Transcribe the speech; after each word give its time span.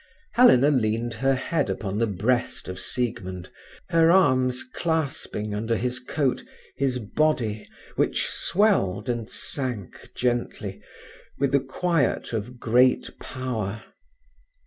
Helena 0.33 0.71
leaned 0.71 1.13
her 1.21 1.35
head 1.35 1.69
upon 1.69 1.99
the 1.99 2.07
breast 2.07 2.67
of 2.67 2.79
Siegmund, 2.79 3.51
her 3.89 4.09
arms 4.09 4.63
clasping, 4.63 5.53
under 5.53 5.77
his 5.77 5.99
coat, 5.99 6.41
his 6.75 6.97
body, 6.97 7.69
which 7.97 8.25
swelled 8.27 9.09
and 9.09 9.29
sank 9.29 10.09
gently, 10.15 10.81
with 11.37 11.51
the 11.51 11.59
quiet 11.59 12.33
of 12.33 12.59
great 12.59 13.11
power. 13.19 13.83